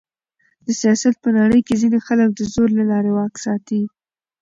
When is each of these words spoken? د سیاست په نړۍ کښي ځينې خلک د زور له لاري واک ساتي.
د 0.65 0.67
سیاست 0.81 1.15
په 1.23 1.29
نړۍ 1.39 1.59
کښي 1.67 1.75
ځينې 1.81 1.99
خلک 2.07 2.29
د 2.33 2.41
زور 2.53 2.69
له 2.79 2.83
لاري 2.91 3.11
واک 3.17 3.33
ساتي. 3.45 3.81